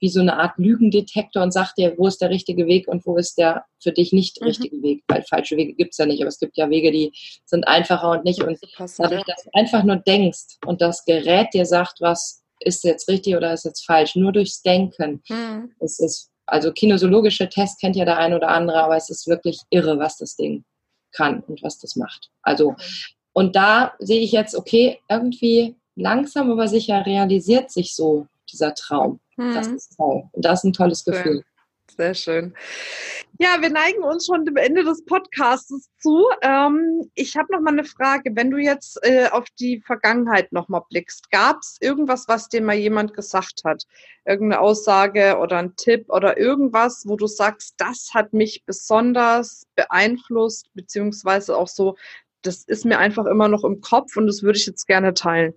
[0.00, 3.16] wie so eine Art Lügendetektor und sagt dir, wo ist der richtige Weg und wo
[3.16, 4.46] ist der für dich nicht mhm.
[4.48, 5.04] richtige Weg.
[5.08, 7.12] Weil falsche Wege gibt es ja nicht, aber es gibt ja Wege, die
[7.44, 8.42] sind einfacher und nicht.
[8.42, 8.58] Und
[8.98, 13.36] dadurch, dass du einfach nur denkst und das Gerät dir sagt, was ist jetzt richtig
[13.36, 15.22] oder ist jetzt falsch, nur durchs Denken.
[15.28, 15.72] Mhm.
[15.80, 19.60] Es ist, also kinosologische Tests kennt ja der eine oder andere, aber es ist wirklich
[19.70, 20.64] irre, was das Ding
[21.12, 22.30] kann und was das macht.
[22.42, 22.74] Also,
[23.32, 29.20] und da sehe ich jetzt, okay, irgendwie langsam aber sicher realisiert sich so dieser Traum.
[29.40, 29.54] Mhm.
[29.54, 30.24] Das ist toll.
[30.32, 31.42] Und das ist ein tolles Gefühl.
[31.96, 32.54] Sehr schön.
[33.38, 36.26] Ja, wir neigen uns schon dem Ende des Podcasts zu.
[36.40, 38.30] Ähm, ich habe noch mal eine Frage.
[38.34, 42.62] Wenn du jetzt äh, auf die Vergangenheit noch mal blickst, gab es irgendwas, was dir
[42.62, 43.84] mal jemand gesagt hat?
[44.24, 50.68] Irgendeine Aussage oder ein Tipp oder irgendwas, wo du sagst, das hat mich besonders beeinflusst,
[50.74, 51.96] beziehungsweise auch so,
[52.42, 55.54] das ist mir einfach immer noch im Kopf und das würde ich jetzt gerne teilen.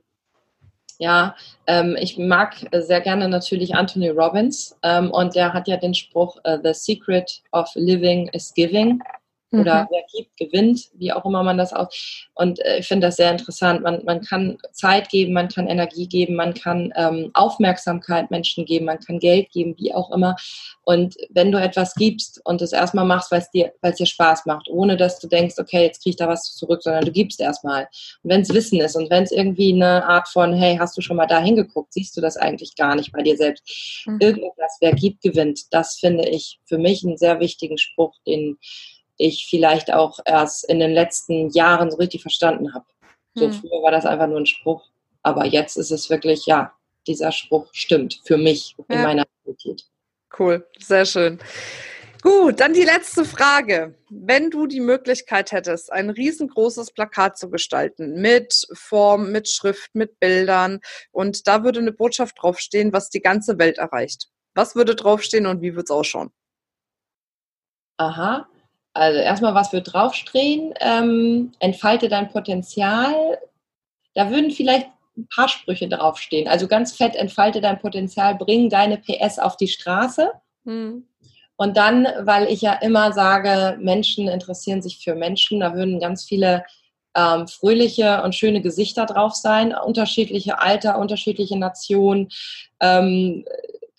[0.99, 1.35] Ja,
[1.67, 6.37] ähm, ich mag sehr gerne natürlich Anthony Robbins ähm, und der hat ja den Spruch,
[6.47, 9.01] uh, The Secret of Living is Giving
[9.53, 9.87] oder mhm.
[9.91, 11.89] wer gibt, gewinnt, wie auch immer man das auch.
[12.33, 13.81] Und äh, ich finde das sehr interessant.
[13.81, 18.85] Man, man kann Zeit geben, man kann Energie geben, man kann ähm, Aufmerksamkeit Menschen geben,
[18.85, 20.35] man kann Geld geben, wie auch immer.
[20.83, 24.67] Und wenn du etwas gibst und es erstmal machst, weil es dir, dir Spaß macht,
[24.69, 27.87] ohne dass du denkst, okay, jetzt krieg ich da was zurück, sondern du gibst erstmal.
[28.23, 31.01] Und wenn es Wissen ist und wenn es irgendwie eine Art von, hey, hast du
[31.01, 33.63] schon mal da hingeguckt, siehst du das eigentlich gar nicht bei dir selbst.
[34.05, 34.17] Mhm.
[34.19, 35.61] Irgendwas, wer gibt, gewinnt.
[35.71, 38.57] Das finde ich für mich einen sehr wichtigen Spruch, den
[39.17, 42.85] ich vielleicht auch erst in den letzten Jahren so richtig verstanden habe.
[43.35, 43.53] So hm.
[43.53, 44.89] früher war das einfach nur ein Spruch,
[45.21, 46.73] aber jetzt ist es wirklich, ja,
[47.07, 49.03] dieser Spruch stimmt für mich in Ja.
[49.03, 49.85] meiner Realität.
[50.37, 51.39] Cool, sehr schön.
[52.23, 53.95] Gut, dann die letzte Frage.
[54.09, 60.21] Wenn du die Möglichkeit hättest, ein riesengroßes Plakat zu gestalten mit Form, mit Schrift, mit
[60.21, 60.79] Bildern
[61.11, 64.29] und da würde eine Botschaft draufstehen, was die ganze Welt erreicht.
[64.55, 66.31] Was würde draufstehen und wie würde es ausschauen?
[67.97, 68.47] Aha.
[68.93, 70.73] Also erstmal, was wird draufstehen?
[70.79, 73.39] Ähm, entfalte dein Potenzial.
[74.13, 76.47] Da würden vielleicht ein paar Sprüche draufstehen.
[76.47, 80.31] Also ganz fett, entfalte dein Potenzial, bring deine PS auf die Straße.
[80.65, 81.07] Hm.
[81.55, 86.25] Und dann, weil ich ja immer sage, Menschen interessieren sich für Menschen, da würden ganz
[86.25, 86.63] viele
[87.15, 92.29] ähm, fröhliche und schöne Gesichter drauf sein, unterschiedliche Alter, unterschiedliche Nationen,
[92.79, 93.45] ähm,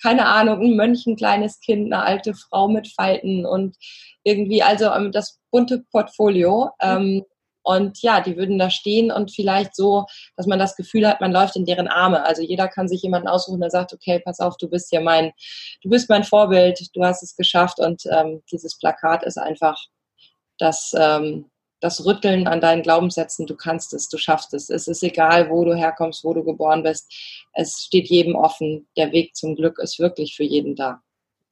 [0.03, 3.77] keine Ahnung, ein Mönch, ein kleines Kind, eine alte Frau mit Falten und
[4.25, 6.71] irgendwie, also ähm, das bunte Portfolio.
[6.81, 7.25] Ähm,
[7.63, 10.05] und ja, die würden da stehen und vielleicht so,
[10.37, 12.23] dass man das Gefühl hat, man läuft in deren Arme.
[12.23, 15.33] Also jeder kann sich jemanden aussuchen, der sagt, okay, pass auf, du bist hier mein,
[15.83, 17.79] du bist mein Vorbild, du hast es geschafft.
[17.79, 19.83] Und ähm, dieses Plakat ist einfach
[20.59, 21.47] das, ähm,
[21.81, 24.69] das Rütteln an deinen Glaubenssätzen, du kannst es, du schaffst es.
[24.69, 27.11] Es ist egal, wo du herkommst, wo du geboren bist.
[27.55, 28.89] Es steht jedem offen.
[28.97, 31.01] Der Weg zum Glück ist wirklich für jeden da.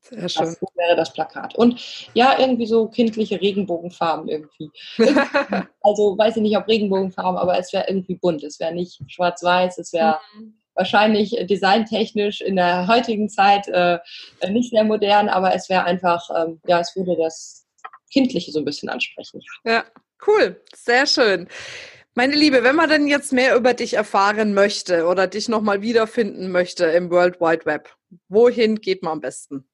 [0.03, 0.57] Sehr schön.
[0.61, 1.55] Das wäre das Plakat.
[1.55, 4.71] Und ja, irgendwie so kindliche Regenbogenfarben irgendwie.
[5.85, 8.45] Also weiß ich nicht, ob Regenbogenfarben, aber es wäre irgendwie bunt.
[8.45, 10.21] Es wäre nicht schwarz-weiß, es wäre
[10.75, 13.99] wahrscheinlich äh, designtechnisch in der heutigen Zeit äh,
[14.49, 17.67] nicht sehr modern, aber es wäre einfach, ähm, ja, es würde das
[18.13, 19.41] Kindliche so ein bisschen ansprechen.
[19.65, 19.85] Ja,
[20.27, 21.49] cool, sehr schön.
[22.15, 26.51] Meine Liebe, wenn man denn jetzt mehr über dich erfahren möchte oder dich nochmal wiederfinden
[26.51, 27.91] möchte im World Wide Web,
[28.29, 29.67] wohin geht man am besten?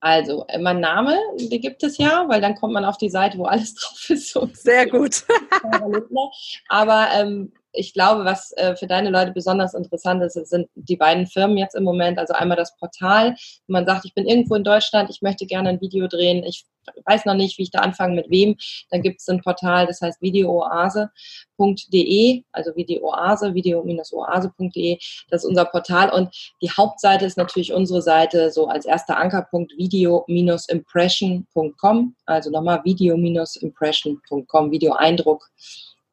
[0.00, 3.44] Also, mein Name, den gibt es ja, weil dann kommt man auf die Seite, wo
[3.44, 4.38] alles drauf ist.
[4.62, 5.24] Sehr gut.
[6.68, 11.26] Aber ähm, ich glaube, was äh, für deine Leute besonders interessant ist, sind die beiden
[11.26, 12.18] Firmen jetzt im Moment.
[12.18, 13.36] Also einmal das Portal,
[13.66, 16.66] wo man sagt, ich bin irgendwo in Deutschland, ich möchte gerne ein Video drehen, ich
[17.04, 18.56] weiß noch nicht, wie ich da anfange, mit wem.
[18.90, 24.98] Dann gibt es ein Portal, das heißt videooase.de, also Videooase, video-oase.de.
[25.30, 29.72] Das ist unser Portal und die Hauptseite ist natürlich unsere Seite, so als erster Ankerpunkt
[29.76, 35.48] video-impression.com, also nochmal video-impression.com, Videoeindruck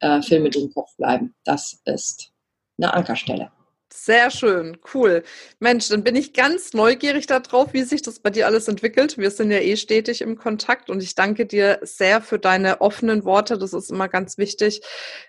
[0.00, 1.34] äh, Filme, die im Kopf bleiben.
[1.44, 2.32] Das ist
[2.78, 3.50] eine Ankerstelle.
[3.92, 5.22] Sehr schön, cool.
[5.60, 9.16] Mensch, dann bin ich ganz neugierig darauf, wie sich das bei dir alles entwickelt.
[9.16, 13.24] Wir sind ja eh stetig im Kontakt und ich danke dir sehr für deine offenen
[13.24, 13.56] Worte.
[13.58, 14.82] Das ist immer ganz wichtig,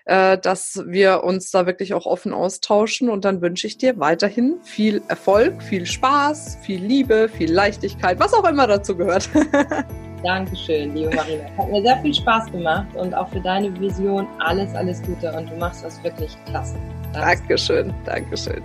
[0.06, 3.10] äh, dass wir uns da wirklich auch offen austauschen.
[3.10, 8.34] Und dann wünsche ich dir weiterhin viel Erfolg, viel Spaß, viel Liebe, viel Leichtigkeit, was
[8.34, 9.28] auch immer dazu gehört.
[10.24, 11.44] Dankeschön, liebe Marina.
[11.56, 15.48] Hat mir sehr viel Spaß gemacht und auch für deine Vision alles, alles Gute und
[15.48, 16.76] du machst das wirklich klasse.
[17.12, 18.62] Dankeschön, Dankeschön.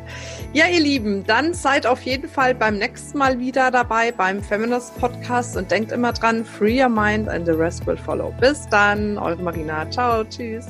[0.53, 4.97] Ja, ihr Lieben, dann seid auf jeden Fall beim nächsten Mal wieder dabei beim Feminist
[4.99, 8.33] Podcast und denkt immer dran, free your mind and the rest will follow.
[8.39, 9.89] Bis dann, eure Marina.
[9.89, 10.67] Ciao, tschüss.